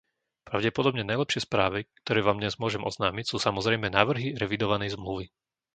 [0.49, 5.25] Pravdepodobne najlepšie správy, ktoré vám dnes môžem oznámiť, sú samozrejme návrhy revidovanej zmluvy.